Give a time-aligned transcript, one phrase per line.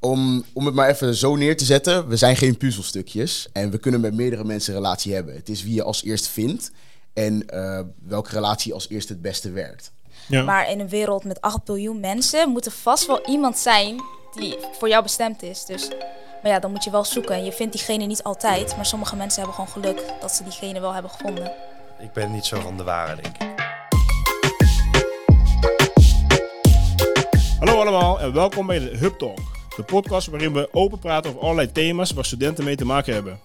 [0.00, 3.48] Om, om het maar even zo neer te zetten, we zijn geen puzzelstukjes.
[3.52, 5.34] En we kunnen met meerdere mensen een relatie hebben.
[5.34, 6.70] Het is wie je als eerst vindt
[7.12, 9.92] en eh, welke relatie als eerst het beste werkt.
[10.26, 10.42] Ja.
[10.42, 14.00] Maar in een wereld met 8 biljoen mensen moet er vast wel iemand zijn
[14.34, 15.64] die voor jou bestemd is.
[15.64, 15.88] Dus,
[16.42, 17.34] maar ja, dan moet je wel zoeken.
[17.34, 20.80] En je vindt diegene niet altijd, maar sommige mensen hebben gewoon geluk dat ze diegene
[20.80, 21.52] wel hebben gevonden.
[22.00, 23.46] Ik ben niet zo van de ware, denk ik.
[27.58, 29.57] Hallo allemaal en welkom bij de Hub Talk.
[29.78, 33.40] De podcast waarin we open praten over allerlei thema's waar studenten mee te maken hebben.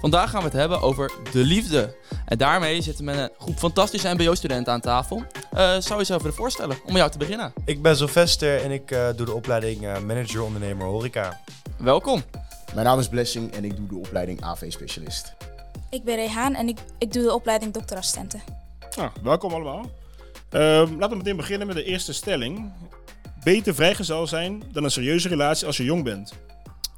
[0.00, 1.96] Vandaag gaan we het hebben over de liefde.
[2.26, 5.22] En daarmee zitten we met een groep fantastische MBO-studenten aan tafel.
[5.50, 7.52] Eh, zou je jezelf willen voorstellen om met jou te beginnen?
[7.64, 11.40] Ik ben Sylvester en ik eh, doe de opleiding eh, Manager Ondernemer Horeca.
[11.76, 12.22] Welkom.
[12.74, 15.34] Mijn naam is Blessing en ik doe de opleiding AV-specialist.
[15.90, 18.42] Ik ben Rehaan en ik, ik doe de opleiding dokterassistenten.
[18.96, 19.90] Nou, welkom allemaal.
[20.50, 22.72] Ehm, laten we meteen beginnen met de eerste stelling.
[23.44, 26.32] Beter vrijgezel zijn dan een serieuze relatie als je jong bent.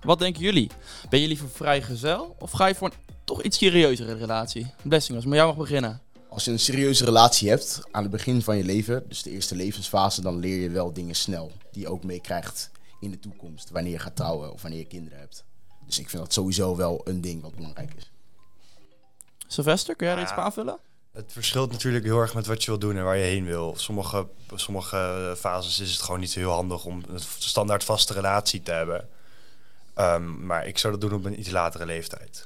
[0.01, 0.70] Wat denken jullie?
[1.10, 4.66] Ben je liever vrijgezel of ga je voor een toch iets serieuzere relatie?
[4.82, 6.01] Blessing, als ik met jou mag beginnen.
[6.29, 9.54] Als je een serieuze relatie hebt aan het begin van je leven, dus de eerste
[9.54, 11.52] levensfase, dan leer je wel dingen snel.
[11.73, 15.18] Die je ook meekrijgt in de toekomst, wanneer je gaat trouwen of wanneer je kinderen
[15.18, 15.45] hebt.
[15.87, 18.10] Dus ik vind dat sowieso wel een ding wat belangrijk is.
[19.46, 20.79] Sylvester, kun jij er iets op aanvullen?
[21.13, 23.74] Het verschilt natuurlijk heel erg met wat je wil doen en waar je heen wil.
[23.77, 28.63] Sommige, sommige fases is het gewoon niet zo heel handig om een standaard vaste relatie
[28.63, 29.09] te hebben.
[29.95, 32.45] Ehm, maar ik zou dat doen op een iets latere leeftijd.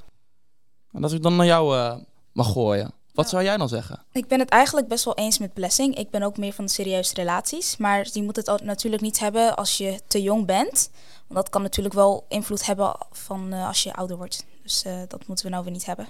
[0.93, 1.97] En als ik dan naar jou eh,
[2.33, 3.31] mag gooien, wat Ja.
[3.31, 4.05] zou jij dan zeggen?
[4.13, 5.95] Ik ben het eigenlijk best wel eens met Blessing.
[5.97, 7.77] Ik ben ook meer van de serieuze relaties.
[7.77, 10.91] Maar je moet het natuurlijk niet hebben als je te jong bent.
[11.27, 14.45] Want dat kan natuurlijk wel invloed hebben van eh, als je ouder wordt.
[14.63, 16.09] Dus eh, dat moeten we nou weer niet hebben.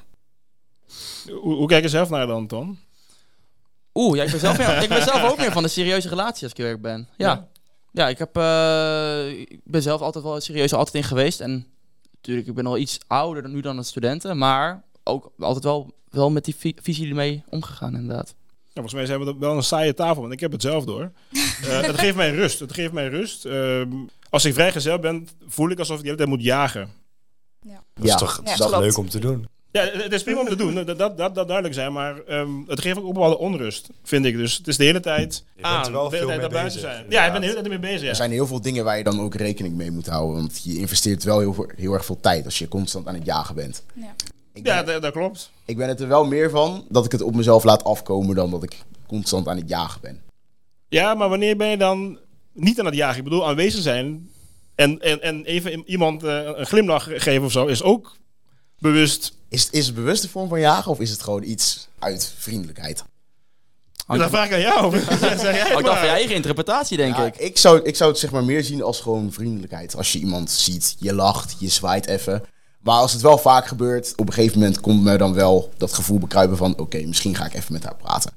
[1.26, 2.78] Hoe, hoe kijk je zelf naar dan, Ton?
[3.94, 6.42] Oeh, ja, ik, ben zelf meer- ik ben zelf ook meer van de serieuze relatie
[6.42, 7.08] als ik eerlijk ben.
[7.16, 7.26] Ja.
[7.28, 7.48] Ja.
[7.92, 11.40] Ja, ik, heb, eh, ik ben zelf altijd wel serieus er altijd in geweest.
[11.40, 11.66] En
[12.14, 14.38] natuurlijk, ik ben al iets ouder dan nu dan de studenten.
[14.38, 18.34] Maar ook altijd wel, wel met die vi- visie ermee omgegaan, inderdaad.
[18.64, 21.12] Ja, volgens mij zijn we wel een saaie tafel, want ik heb het zelf door.
[21.62, 22.58] Eh, het geeft mij rust.
[22.60, 23.44] Het geeft mij rust.
[23.44, 23.88] Ehm,
[24.30, 26.90] als ik vrijgezel ben, voel ik alsof ik de hele tijd moet jagen.
[27.94, 29.48] Dat is toch, dat is Ja, toch leuk om te doen.
[29.76, 31.92] Ja, het is prima om te doen, dat, dat, dat, dat duidelijk zijn.
[31.92, 34.36] Maar ehm, het geeft ook bepaalde onrust, vind ik.
[34.36, 36.70] Dus het is de hele tijd Je bent er wel de hele veel tijd mee
[36.70, 37.06] zijn.
[37.08, 38.08] Ja, ik ben de hele tijd ermee bezig.
[38.08, 40.36] Er zijn heel veel dingen waar je dan ook rekening mee moet houden.
[40.36, 43.24] Want je investeert wel heel, veel- heel erg veel tijd als je constant aan het
[43.24, 43.84] jagen bent.
[43.94, 44.14] Ja.
[44.52, 45.50] Ben, Ja, dat, dat klopt.
[45.64, 48.50] ik ben het er wel meer van dat ik het op mezelf laat afkomen dan
[48.50, 48.76] dat ik
[49.06, 50.20] constant aan het jagen ben.
[50.88, 52.18] Ja, maar wanneer ben je dan
[52.52, 53.18] niet aan het jagen?
[53.18, 54.30] Ik bedoel, aanwezig zijn
[54.74, 58.16] en, en, en even iemand eh, een glimlach geven of zo is ook
[58.78, 59.35] bewust.
[59.48, 62.32] Is, het- is het bewust een vorm van jagen of is het gewoon iets uit
[62.38, 63.04] vriendelijkheid?
[64.06, 64.98] En dan vraag ik aan jou.
[65.20, 65.96] zeg jij het Ook dan maar.
[65.96, 67.36] van je eigen interpretatie, denk Ja, ik.
[67.36, 69.96] ik, zou, ik zou het zeg maar meer zien als gewoon vriendelijkheid.
[69.96, 72.42] Als je iemand ziet, je lacht, je zwaait even.
[72.80, 75.92] Maar als het wel vaak gebeurt, op een gegeven moment komt me dan wel dat
[75.92, 76.78] gevoel bekruipen van...
[76.78, 78.32] oké, misschien ga ik even met haar praten.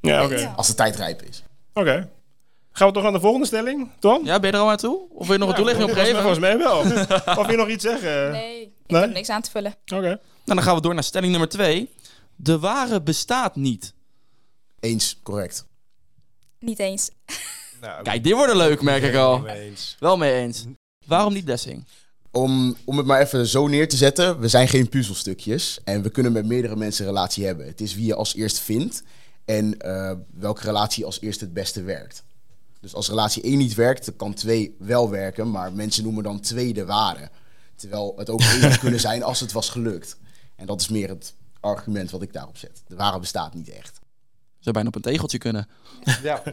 [0.00, 0.34] Ja, oké.
[0.38, 0.52] Ja.
[0.56, 1.42] Als de tijd rijp is.
[1.74, 2.08] Oké.
[2.80, 4.24] Gaan we toch aan de volgende stelling, Tom?
[4.24, 5.00] Ja, ben je er al aan toe?
[5.10, 6.58] Of wil je nog een toelichting op volgens, geven?
[6.58, 7.36] mij- volgens mij wel.
[7.38, 8.30] of wil je nog iets zeggen?
[8.30, 9.00] Nee, ik Nee?
[9.00, 9.74] heb niks aan te vullen.
[9.94, 10.00] Oké.
[10.00, 11.90] Nou, dan gaan we door naar stelling nummer twee.
[12.36, 13.94] De ware bestaat niet.
[14.80, 15.66] Eens, correct.
[16.58, 17.10] Niet eens.
[17.80, 19.38] Nou, Kijk, dit wordt leuk, merk ik al.
[19.38, 19.96] mee eens.
[19.98, 20.66] Wel mee eens.
[21.06, 21.84] Waarom niet Blessing?
[22.30, 25.78] Om, om het maar even zo neer te zetten, we zijn geen puzzelstukjes.
[25.84, 27.66] En we kunnen met meerdere mensen een relatie hebben.
[27.66, 29.02] Het is wie je als eerst vindt
[29.44, 32.24] en eh, welke relatie als eerst het beste werkt.
[32.80, 36.40] Dus als relatie 1 niet werkt, dan kan 2 wel werken, maar mensen noemen dan
[36.40, 37.30] 2 de ware.
[37.74, 40.16] Terwijl het ook 1 had kunnen zijn als het was gelukt.
[40.56, 42.82] En dat is meer het argument wat ik daarop zet.
[42.86, 43.98] De ware bestaat niet echt.
[44.58, 45.68] Zou bijna op een tegeltje kunnen.
[46.22, 46.42] Ja.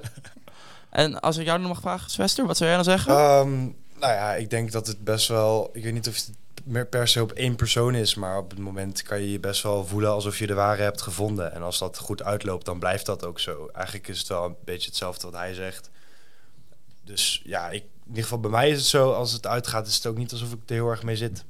[0.90, 3.14] En als ik jou dan mag vragen, Swester, wat zou jij dan zeggen?
[3.14, 3.64] Ehm,
[4.00, 5.70] nou ja, ik denk dat het best wel...
[5.74, 6.32] Ik weet niet of het
[6.64, 8.16] meer per se op één persoon is...
[8.16, 11.02] maar op het moment kan je je best wel voelen alsof je de ware hebt
[11.02, 11.54] gevonden.
[11.54, 13.70] En als dat goed uitloopt, dan blijft dat ook zo.
[13.74, 15.90] Eigenlijk is het wel een beetje hetzelfde wat hij zegt.
[17.08, 19.12] Dus ja, ik, in ieder geval bij mij is het zo...
[19.14, 21.44] als het uitgaat, is het ook niet alsof ik er heel erg mee zit.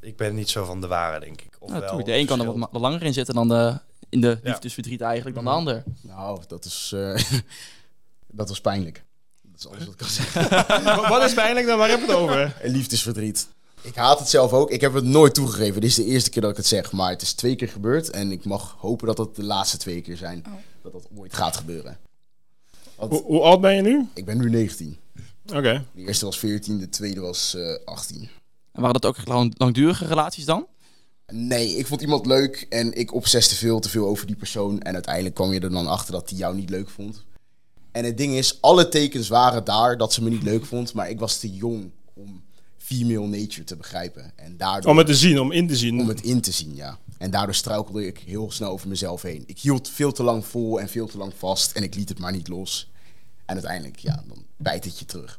[0.00, 1.56] Ik ben niet zo van de ware, denk ik.
[1.58, 3.78] Of Nou, de een kan er wat, langer in zitten dan de,
[4.08, 5.82] in de liefdesverdriet eigenlijk dan de ander.
[6.00, 7.22] Nou, dat is, eh,
[8.40, 9.04] dat was pijnlijk.
[9.42, 10.48] Dat is alles wat ik kan zeggen.
[11.10, 11.78] Wat- is pijnlijk dan?
[11.78, 12.56] Waar heb je het over?
[12.62, 13.48] Liefdesverdriet.
[13.82, 14.70] Ik haat het zelf ook.
[14.70, 15.80] Ik heb het nooit toegegeven.
[15.80, 16.92] Dit is de eerste keer dat ik het zeg.
[16.92, 18.10] Maar het is twee keer gebeurd.
[18.10, 20.44] En ik mag hopen dat het de laatste twee keer zijn.
[20.46, 20.52] Oh.
[20.82, 21.98] Dat dat ooit gaat gebeuren.
[23.00, 24.08] Want Hoe, hoe oud ben je nu?
[24.14, 24.96] ik ben nu 19.
[25.54, 25.84] Oké.
[25.94, 28.28] De eerste was 14, de tweede was eh 18.
[28.72, 30.66] En waren dat ook echt lang, langdurige relaties dan?
[31.32, 34.80] Nee, ik vond iemand leuk en ik obseste veel te veel over die persoon.
[34.80, 37.24] En uiteindelijk kwam je er dan achter dat hij jou niet leuk vond.
[37.92, 40.92] En het ding is, alle tekens waren daar dat ze me niet leuk vond.
[40.94, 42.42] Maar ik was te jong om
[42.76, 44.32] female nature te begrijpen.
[44.36, 46.00] En daardoor, Om het te zien, om in te zien.
[46.00, 46.98] om het in te zien, ja.
[47.20, 49.44] En daardoor struikelde ik heel snel over mezelf heen.
[49.46, 52.18] Ik hield veel te lang vol en veel te lang vast en ik liet het
[52.18, 52.90] maar niet los.
[53.46, 55.38] En uiteindelijk, ja, dan bijt het je terug.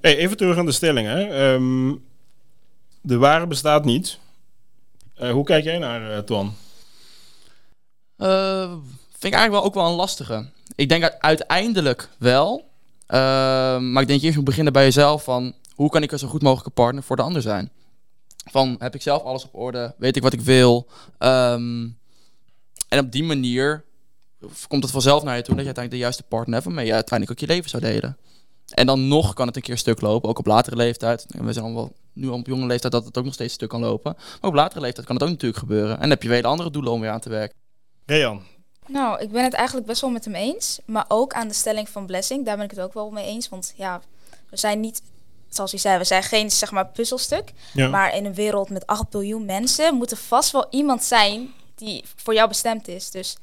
[0.00, 1.06] Hey, even terug aan de stelling.
[1.06, 1.24] Hè.
[1.24, 1.94] Ehm,
[3.00, 4.18] de ware bestaat niet.
[5.14, 6.54] Eh, hoe kijk jij naar, eh Twan?
[8.16, 8.70] Eh,
[9.10, 10.48] vind ik eigenlijk wel ook wel een lastige.
[10.74, 12.68] Ik denk uiteindelijk wel.
[13.06, 16.42] Maar ik denk eerst moet beginnen bij jezelf van hoe kan ik een zo goed
[16.42, 17.70] mogelijke partner voor de ander zijn.
[18.44, 19.94] Van heb ik zelf alles op orde?
[19.98, 20.86] Weet ik wat ik wil?
[21.18, 21.88] Ehm,
[22.88, 23.84] en op die manier
[24.68, 26.92] komt het vanzelf naar je toe dat je uiteindelijk de juiste partner hebt waarmee je
[26.92, 28.16] uiteindelijk ook je leven zou delen.
[28.74, 31.26] En dan nog kan het een keer stuk lopen, ook op latere leeftijd.
[31.28, 33.54] En we zijn al wel nu al op jonge leeftijd dat het ook nog steeds
[33.54, 34.14] stuk kan lopen.
[34.40, 35.94] Maar op latere leeftijd kan het ook natuurlijk gebeuren.
[35.94, 37.56] En dan heb je weer andere doelen om weer aan te werken.
[38.06, 38.42] Rejan.
[38.86, 40.78] Nou, ik ben het eigenlijk best wel met hem eens.
[40.84, 43.48] Maar ook aan de stelling van Blessing, daar ben ik het ook wel mee eens.
[43.48, 44.00] Want ja,
[44.50, 45.02] we zijn niet,
[45.50, 47.52] zoals u zei, we zijn geen zeg maar puzzelstuk.
[47.72, 47.88] Ja.
[47.88, 52.04] Maar in een wereld met 8 biljoen mensen moet er vast wel iemand zijn die
[52.16, 53.10] voor jou bestemd is.
[53.10, 53.36] Dus,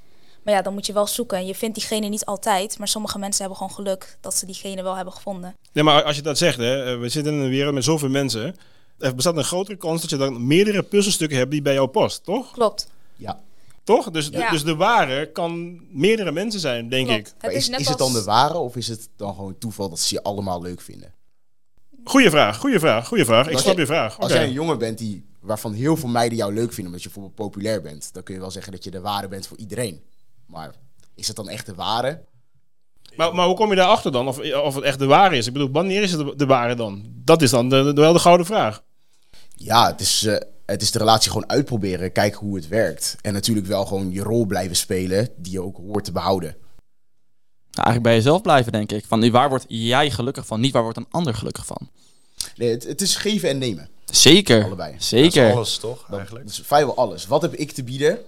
[0.43, 1.37] maar ja, dan moet je wel zoeken.
[1.37, 2.77] En je vindt diegene niet altijd.
[2.77, 5.55] Maar sommige mensen hebben gewoon geluk dat ze diegene wel hebben gevonden.
[5.71, 8.09] Nee, maar als je dat zegt, hè, eh, we zitten in een wereld met zoveel
[8.09, 8.55] mensen.
[8.99, 12.23] Er bestaat een grotere kans dat je dan meerdere puzzelstukken hebt die bij jou past,
[12.23, 12.51] toch?
[12.51, 12.87] Klopt.
[13.15, 13.39] Ja.
[13.83, 14.11] Toch?
[14.11, 14.49] Dus, Ja.
[14.51, 17.27] dus de ware kan meerdere mensen zijn, denk klopt.
[17.27, 17.33] ik.
[17.41, 19.89] Maar is, net is het als- dan de ware of is het dan gewoon toeval
[19.89, 21.13] dat ze je allemaal leuk vinden?
[22.07, 23.47] Goeie vraag, goeie vraag, goeie vraag.
[23.49, 24.19] Ik snap je- vraag.
[24.19, 27.09] Als jij een jongen bent die, waarvan heel veel meiden jou leuk vinden omdat je
[27.09, 30.01] bijvoorbeeld populair bent, dan kun je wel zeggen dat je de ware bent voor iedereen.
[30.45, 30.71] Maar
[31.15, 32.21] is het dan echt de ware?
[33.15, 34.27] Maar, maar hoe kom je daarachter dan?
[34.27, 35.47] Of, of het echt de ware is?
[35.47, 37.03] Ik bedoel, wanneer is het de, de ware dan?
[37.23, 38.83] Dat is dan de, de, wel de gouden vraag.
[39.55, 43.15] Ja, het is, eh, het is de relatie gewoon uitproberen, kijken hoe het werkt.
[43.21, 46.55] En natuurlijk wel gewoon je rol blijven spelen die je ook hoort te behouden.
[47.77, 49.05] Nou, eigenlijk bij jezelf blijven, denk ik.
[49.05, 51.89] Van waar word jij gelukkig van, niet waar wordt een ander gelukkig van.
[52.55, 54.63] Nee, het, het is geven en nemen, Zeker.
[54.63, 54.91] allebei.
[54.91, 55.53] Dat is Zeker.
[55.53, 56.49] alles toch, Dat eigenlijk?
[56.49, 57.27] is vrijwel alles.
[57.27, 58.19] Wat heb ik te bieden?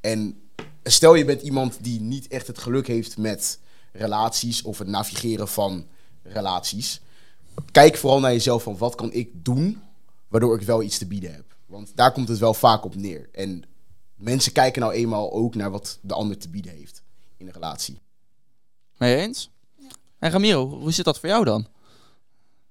[0.00, 0.40] En
[0.82, 3.58] stel je bent iemand die niet echt het geluk heeft met
[3.92, 5.86] relaties of het navigeren van
[6.22, 7.00] relaties.
[7.70, 9.82] Kijk vooral naar jezelf van wat kan ik doen
[10.28, 11.44] waardoor ik wel iets te bieden heb.
[11.66, 13.28] Want daar komt het wel vaak op neer.
[13.32, 13.62] En
[14.14, 17.02] mensen kijken nou eenmaal ook naar wat de ander te bieden heeft
[17.36, 18.00] in een relatie.
[18.98, 19.50] Mee eens?
[20.18, 21.66] En Ramiro, hoe zit dat voor jou dan?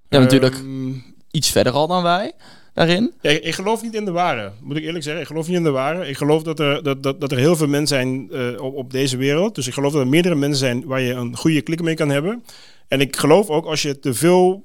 [0.10, 0.94] Ja, natuurlijk Ehm,
[1.32, 2.32] iets verder al dan wij
[2.74, 3.14] daarin.
[3.22, 5.22] Ja, ik, ik geloof niet in de ware, moet ik eerlijk zeggen.
[5.22, 6.08] Ik geloof niet in de ware.
[6.08, 8.92] Ik geloof dat er, dat, dat, dat er heel veel mensen zijn eh, op, op
[8.92, 9.56] deze wereld.
[9.56, 12.10] Dus ik geloof dat er meerdere mensen zijn waar je een goede klik mee kan
[12.10, 12.44] hebben.
[12.88, 14.64] En ik geloof ook als je te veel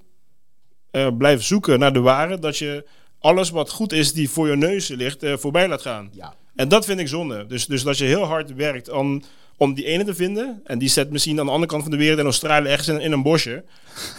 [0.90, 2.86] eh, blijft zoeken naar de ware, dat je
[3.18, 6.10] alles wat goed is die voor je neus ligt, eh, voorbij laat gaan.
[6.12, 7.46] Ja, En dat vind ik zonde.
[7.46, 9.22] Dus, dus dat je heel hard werkt om,
[9.60, 10.60] om die ene te vinden.
[10.64, 13.12] En die zit misschien aan de andere kant van de wereld in Australië ergens in,
[13.12, 13.64] een bosje.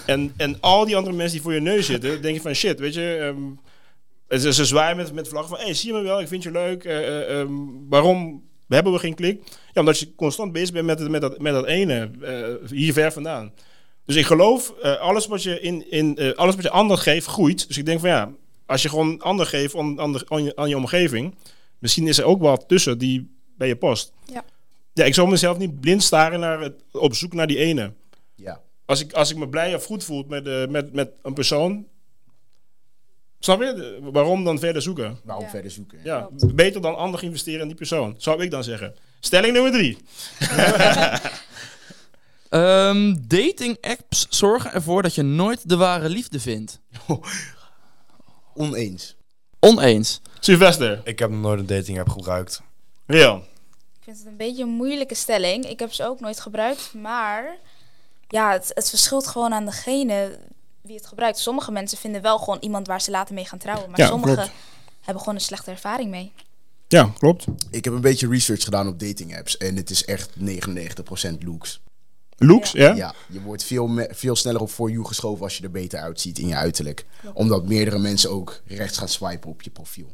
[0.06, 2.80] En, en al die andere mensen die voor je neus zitten, denk je van shit,
[2.80, 3.34] weet je.
[4.28, 6.28] ehm, ze, ze zwaaien met, met vlaggen van, hé, hey, zie je me wel, ik
[6.28, 6.84] vind je leuk.
[6.84, 7.52] eh, ehm,
[7.90, 9.42] waarom hebben we geen klik?
[9.74, 12.94] Ja, omdat je constant bezig bent met, het- met, dat, met dat ene, eh, hier
[12.94, 13.54] ver vandaan.
[14.06, 17.68] Dus ik geloof, alles, wat je in, in, alles wat je ander geeft, groeit.
[17.68, 18.32] Dus ik denk van ja,
[18.66, 21.36] als je gewoon ander geeft aan je, aan je omgeving,
[21.80, 24.12] misschien is er ook wat tussen die bij je past.
[24.34, 24.44] Ja.
[25.02, 27.94] Ja, ik zou mezelf niet blind staren naar het, op zoek naar die ene.
[28.36, 28.62] ja.
[28.86, 31.86] Als ik, als ik me blij of goed voel met, eh, met, met een persoon,
[33.40, 34.00] snap je?
[34.12, 35.20] Waarom dan verder zoeken?
[35.24, 35.50] Waarom Ja.
[35.50, 36.00] verder zoeken?
[36.04, 38.96] Ja, beter dan ander investeren in die persoon, zou ik dan zeggen.
[39.20, 39.98] Stelling nummer drie.
[42.50, 46.80] Ehm, dating apps zorgen ervoor dat je nooit de ware liefde vindt.
[48.54, 49.16] Oneens.
[49.60, 50.22] Oneens.
[50.40, 51.02] Sylvester.
[51.04, 52.62] Ik heb nog nooit een dating app gebruikt.
[53.06, 53.44] Real.
[54.02, 55.66] Ik vind het een beetje een moeilijke stelling.
[55.66, 57.58] Ik heb ze ook nooit gebruikt, maar
[58.28, 60.40] ja, het, het verschilt gewoon aan degene
[60.82, 61.38] wie het gebruikt.
[61.38, 64.36] Sommige mensen vinden wel gewoon iemand waar ze later mee gaan trouwen, maar Ja, sommigen
[64.36, 64.52] klopt.
[65.02, 66.32] hebben gewoon een slechte ervaring mee.
[66.88, 67.46] Ja, klopt.
[67.70, 70.44] Ik heb een beetje research gedaan op dating apps en het is echt 99%
[71.40, 71.82] looks.
[72.38, 72.94] Looks, ja?
[72.94, 76.40] Ja, je wordt veel, veel sneller op For You geschoven als je er beter uitziet
[76.40, 77.06] in je uiterlijk.
[77.34, 80.14] Omdat meerdere mensen ook rechts gaan swipen op je profiel.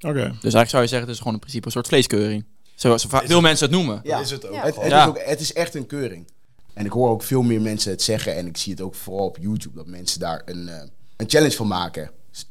[0.00, 0.12] Oké.
[0.24, 2.44] Dus eigenlijk zou je zeggen, het is gewoon in principe een soort vleeskeuring.
[2.76, 4.00] Zoals va- Is veel mensen het noemen.
[4.04, 4.20] Ja.
[4.20, 4.62] Is het ook Ja.
[4.62, 4.84] Het, gewoon.
[4.84, 5.02] het, Ja.
[5.02, 6.26] is ook, het is echt een keuring.
[6.74, 8.34] En ik hoor ook veel meer mensen het zeggen.
[8.36, 9.76] En ik zie het ook vooral op YouTube.
[9.76, 10.82] Dat mensen daar een, eh,
[11.16, 12.10] een challenge van maken.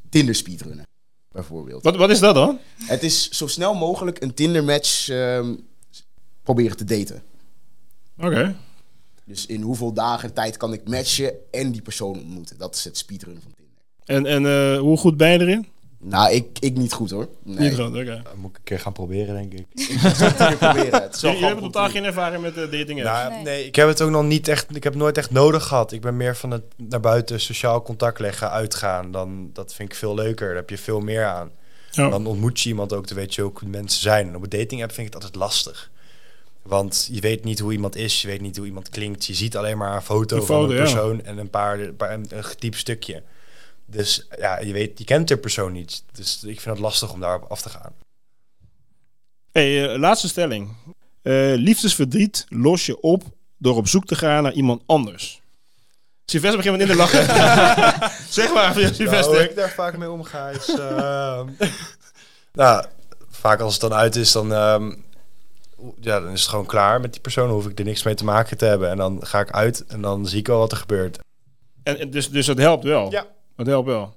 [0.10, 0.86] Tinder speedrunnen,
[1.32, 1.84] bijvoorbeeld.
[1.84, 2.60] Wat, wat is dat dan?
[2.84, 5.56] Het is zo snel mogelijk een Tinder match ehm,
[6.44, 7.24] proberen te daten.
[8.18, 8.56] Oké.
[9.26, 12.58] Dus in hoeveel dagen tijd kan ik matchen en die persoon ontmoeten.
[12.58, 13.74] Dat is het speedrunnen van Tinder.
[14.06, 15.68] En, en eh, hoe goed ben je erin?
[16.08, 17.28] Nou, ik, ik niet goed hoor.
[17.44, 17.58] Nee.
[17.70, 18.22] Niet goed, oké.
[18.24, 19.66] Dat moet ik een keer gaan proberen, denk ik.
[20.60, 21.02] Proberen.
[21.02, 23.20] Het Jullie hebben grappig totaal geen ervaring met eh, dating apps.
[23.20, 23.44] Nou, Nee.
[23.44, 23.66] nee.
[23.66, 24.76] ik heb het ook nog niet echt.
[24.76, 25.92] Ik heb het nooit echt nodig gehad.
[25.92, 29.12] Ik ben meer van het naar buiten sociaal contact leggen, uitgaan.
[29.12, 30.48] Dan dat vind ik veel leuker.
[30.48, 31.52] Daar heb je veel meer aan.
[31.92, 32.10] Ja.
[32.10, 34.28] Dan ontmoet je iemand ook, dan weet je ook hoe mensen zijn.
[34.28, 35.92] En op een dating app vind ik het altijd lastig.
[36.62, 39.26] Want je weet niet hoe iemand is, je weet niet hoe iemand klinkt.
[39.26, 40.76] Je ziet alleen maar een foto, Een van een ja.
[40.78, 43.24] persoon en een paar, een, paar- een, een getypt stukje.
[43.86, 46.04] Dus ja, je weet, je kent de persoon niet.
[46.12, 47.94] Dus ik vind het lastig om daarop af te gaan.
[49.52, 50.74] Hey, eh, laatste stelling.
[51.22, 53.24] Eh, liefdesverdriet los je op
[53.58, 55.42] door op zoek te gaan naar iemand anders.
[56.26, 57.26] Sylvester begint met in te lachen.
[58.30, 59.10] zeg maar, Sylvester.
[59.10, 60.70] Nou, hoe ik daar vaak mee omga is...
[60.70, 61.50] ehm,
[62.54, 62.86] nou,
[63.30, 64.96] vaak als het dan uit is, dan, ehm,
[66.00, 67.48] ja, dan is het gewoon klaar met die persoon.
[67.48, 68.90] Dan hoef ik er niks mee te maken te hebben.
[68.90, 71.20] En dan ga ik uit en dan zie ik wel wat er gebeurt.
[71.84, 73.12] En, en dus, dus dat helpt wel.
[73.12, 73.26] Ja.
[73.56, 74.16] Dat helpt wel.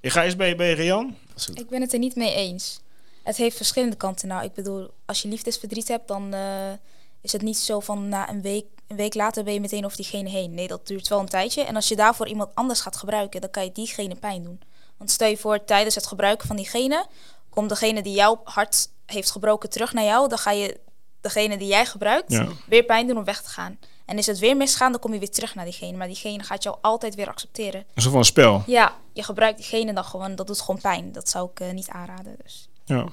[0.00, 1.16] Ik ga eens bij, bij Rian.
[1.54, 2.80] Ik ben het er niet mee eens.
[3.22, 4.28] Het heeft verschillende kanten.
[4.28, 6.72] Nou, ik bedoel, als je liefdesverdriet hebt, dan eh,
[7.20, 9.96] is het niet zo van na een week, een week later ben je meteen over
[9.96, 10.54] diegene heen.
[10.54, 11.62] Nee, dat duurt wel een tijdje.
[11.62, 14.60] En als je daarvoor iemand anders gaat gebruiken, dan kan je diegene pijn doen.
[14.96, 17.06] Want stel je voor, tijdens het gebruiken van diegene,
[17.48, 20.28] komt degene die jouw hart heeft gebroken terug naar jou.
[20.28, 20.80] Dan ga je
[21.20, 22.46] degene die jij gebruikt Ja.
[22.66, 23.78] weer pijn doen om weg te gaan.
[24.06, 25.96] En is het weer misgaan, dan kom je weer terug naar diegene.
[25.96, 27.84] Maar diegene gaat jou altijd weer accepteren.
[27.94, 28.62] Een soort van spel.
[28.66, 31.12] Ja, je gebruikt diegene dan gewoon, dat doet gewoon pijn.
[31.12, 32.36] Dat zou ik eh, niet aanraden.
[32.42, 32.68] Dus.
[32.84, 33.08] Ja.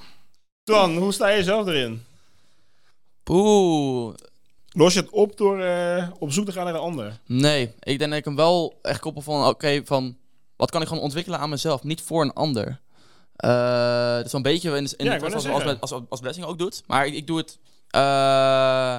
[0.64, 2.04] Twan, hoe sta je zelf erin?
[3.30, 4.14] Oeh,
[4.68, 7.18] Los je het op door eh, op zoek te gaan naar een ander?
[7.26, 7.74] nee.
[7.80, 10.16] Ik denk dat ik hem wel echt koppel van, oké, van...
[10.56, 12.80] Wat kan ik gewoon ontwikkelen aan mezelf, niet voor een ander.
[13.36, 16.20] Eh dat is wel een beetje in, in Ja, de als, als, als, als, als
[16.20, 16.82] Blessing ook doet.
[16.86, 17.58] Maar ik, ik doe het...
[17.90, 18.96] eh,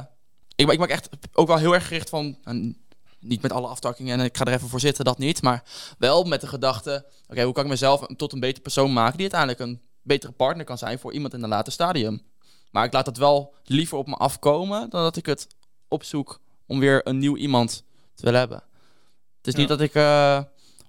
[0.56, 2.38] ik, ik maak echt ook wel heel erg gericht van...
[2.44, 2.78] en
[3.20, 5.42] niet met alle aftakkingen en ik ga er even voor zitten, dat niet.
[5.42, 5.64] Maar
[5.98, 7.06] wel met de gedachte...
[7.28, 9.18] Oké, hoe kan ik mezelf tot een betere persoon maken...
[9.18, 12.22] die uiteindelijk een betere partner kan zijn voor iemand in een later stadium.
[12.72, 14.90] Maar ik laat het wel liever op me afkomen...
[14.90, 15.48] dan dat ik het
[15.88, 17.84] opzoek om weer een nieuw iemand
[18.16, 18.64] te willen hebben.
[19.38, 19.60] Het is Ja.
[19.60, 19.94] niet dat ik...
[19.94, 20.42] eh,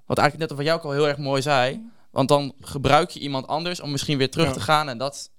[0.06, 1.90] wat eigenlijk net wat jou ook al heel erg mooi zei...
[2.10, 4.52] Want dan gebruik je iemand anders om misschien weer terug Ja.
[4.52, 4.88] te gaan.
[4.88, 5.30] En dat...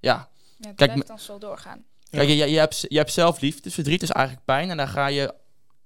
[0.00, 1.84] Ja, Ja, het Kijk, blijft dan zo doorgaan.
[2.14, 2.24] Ja.
[2.24, 4.70] Kijk, je, hebt, je hebt zelf lief, dus verdriet is eigenlijk pijn.
[4.70, 5.34] En dan ga je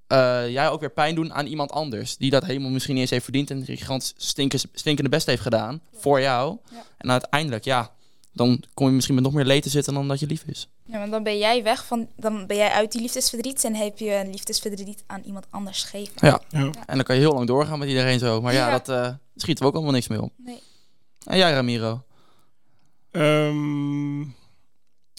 [0.07, 2.17] eh, jij ook weer pijn doen aan iemand anders.
[2.17, 3.51] Die dat helemaal misschien niet eens heeft verdiend.
[3.51, 5.81] En stinken, stinkende best heeft gedaan.
[5.93, 6.59] Voor jou.
[6.71, 6.85] Ja.
[6.99, 7.93] En uiteindelijk, ja,
[8.33, 10.69] dan kom je misschien met nog meer leed te zitten dan dat je lief is.
[10.85, 13.99] Ja, maar dan ben jij weg van, dan ben jij uit die liefdesverdriet en heb
[13.99, 16.13] je een liefdesverdriet aan iemand anders gegeven.
[16.17, 16.41] Ja.
[16.49, 16.71] Ja.
[16.87, 18.41] En dan kan je heel lang doorgaan met iedereen zo.
[18.41, 18.79] Maar ja, Ja.
[18.79, 20.33] dat eh, schiet er ook allemaal niks mee op.
[20.37, 20.63] Nee.
[21.25, 22.03] En jij, Ramiro?
[23.11, 24.21] Ehm,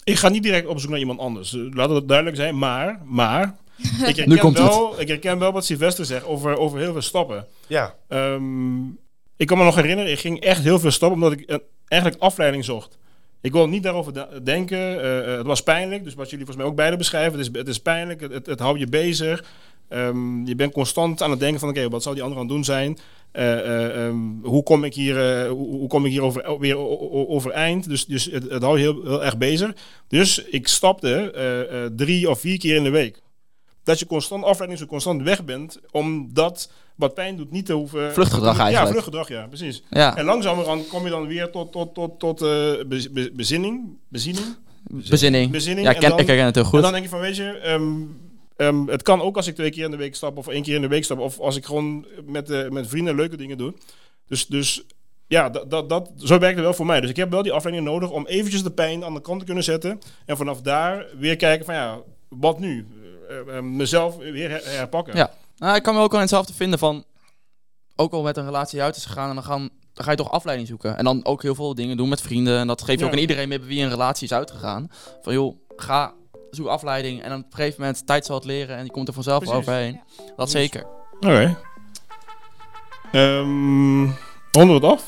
[0.04, 1.54] ik ga niet direct op zoek naar iemand anders.
[1.54, 2.58] Eh, Laat het duidelijk zijn.
[2.58, 3.42] Maar, maar
[3.82, 7.02] ik, herken Nu komt wel, ik herken wel wat Sylvester zegt over, over heel veel
[7.02, 7.46] stappen.
[7.66, 8.78] Ja, Ehm,
[9.36, 11.56] ik kan me nog herinneren, ik ging echt heel veel stappen omdat ik eh,
[11.88, 12.98] eigenlijk afleiding zocht.
[13.40, 15.02] Ik wil niet daarover da- denken.
[15.26, 17.38] eh, het was pijnlijk, dus wat jullie volgens mij ook beide beschrijven.
[17.38, 19.44] Het is, het is pijnlijk, het, het, het houdt je bezig.
[19.88, 22.54] Ehm, je bent constant aan het denken van, oké, wat zou die ander aan het
[22.54, 22.98] doen zijn?
[23.32, 26.76] Eh, eh, ehm, hoe kom ik hier, eh, hoe, kom ik hier over, weer
[27.28, 27.88] overeind?
[27.88, 29.72] Dus, dus het, het houdt je heel, heel erg bezig.
[30.08, 33.22] Dus ik stapte drie of vier keer in de week.
[33.84, 38.12] Dat je constant afleiding, zo constant weg bent, omdat wat pijn doet niet te hoeven...
[38.12, 38.90] Vluchtgedrag Ja, eigenlijk.
[38.90, 39.82] vluchtgedrag, ja, precies.
[39.90, 42.38] Ja, En langzamerhand kom je dan weer tot, tot, tot, tot
[42.88, 43.98] bez- be- bezinning.
[44.08, 44.46] Bezinning.
[44.90, 45.50] bezinning.
[45.50, 45.86] Bezinning.
[45.86, 46.82] Ja, En ken, dan- ik herken het heel En goed.
[46.82, 47.92] dan denk je van, weet je, ehm,
[48.66, 50.74] ehm, het kan ook als ik twee keer in de week stap of één keer
[50.74, 51.18] in de week stap.
[51.18, 53.74] Of als ik gewoon met, met vrienden leuke dingen doe.
[54.26, 54.82] Dus, dus
[55.26, 57.00] ja, dat, dat, dat, zo werkt het wel voor mij.
[57.00, 59.44] Dus ik heb wel die afleiding nodig om eventjes de pijn aan de kant te
[59.44, 59.98] kunnen zetten.
[60.26, 61.98] En vanaf daar weer kijken van, ja,
[62.28, 62.86] wat nu?
[63.48, 65.16] Eh, mezelf weer her- herpakken.
[65.16, 65.30] Ja.
[65.56, 67.04] Nou, ik kan me ook wel in hetzelfde vinden van...
[67.96, 70.30] Ook al met een relatie uit is gegaan en dan, gaan, dan ga je toch
[70.30, 70.96] afleiding zoeken.
[70.96, 72.58] En dan ook heel veel dingen doen met vrienden.
[72.58, 73.06] En dat geef je Ja.
[73.06, 74.90] ook aan iedereen mee bij wie een relatie is uitgegaan.
[75.22, 76.14] Van joh, ga,
[76.50, 77.22] zoek afleiding.
[77.22, 78.76] En dan op een gegeven moment, tijd zal het leren.
[78.76, 79.58] En je komt er vanzelf Precies.
[79.58, 80.00] overheen.
[80.16, 80.52] Dat Precies.
[80.52, 80.86] zeker.
[81.20, 81.56] Oké.
[83.12, 84.02] Ehm,
[84.50, 85.02] ronden we het af?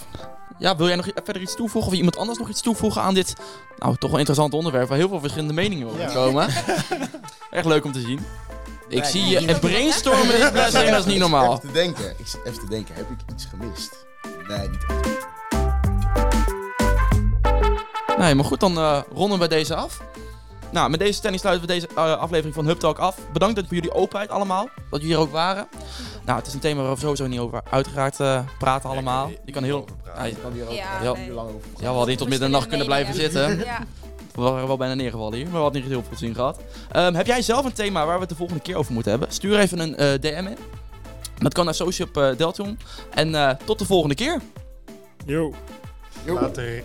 [0.59, 1.91] Ja, wil jij nog verder iets toevoegen?
[1.91, 3.35] Of iemand anders nog iets toevoegen aan dit...
[3.79, 4.89] Nou, toch wel interessant onderwerp.
[4.89, 6.13] Waar heel veel verschillende meningen over Ja.
[6.13, 6.49] komen.
[7.51, 8.19] Echt leuk om te zien.
[8.89, 11.47] Ik Nee, zie je en brainstormen in blessing, dat is niet normaal.
[11.53, 12.11] Even te denken.
[12.19, 12.95] Ik zit even te denken.
[12.95, 14.07] Heb ik iets gemist?
[14.49, 15.27] Nee, niet echt.
[18.19, 20.01] Nee, maar goed, dan eh, ronden we deze af.
[20.73, 23.17] Nou, met deze stelling sluiten we deze eh, aflevering van Hub Talk af.
[23.33, 25.69] Bedankt voor jullie openheid allemaal, dat jullie hier ook waren.
[26.25, 29.31] Nou, het is een thema waar we sowieso niet over uiteraard eh, praten allemaal.
[29.45, 29.85] Je kan heel...
[30.17, 31.31] Ja, je- kan hier ook Ja, heel nee.
[31.33, 33.59] lang over ja, we hadden hier tot middernacht kunnen blijven zitten.
[33.59, 33.79] Ja.
[34.35, 36.61] We waren wel bijna neergevallen hier, maar we hadden niet heel veel zin gehad.
[36.93, 39.33] Ehm, heb jij zelf een thema waar we het de volgende keer over moeten hebben?
[39.33, 40.57] Stuur even een eh, DM in.
[41.39, 42.79] Dat kan naar Sociop uh, Deltion.
[43.11, 44.41] En eh, tot de volgende keer.
[45.27, 45.53] Yo.
[46.25, 46.35] Yo.
[46.35, 46.83] Later.